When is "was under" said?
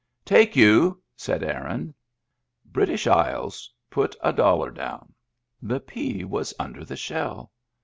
6.25-6.83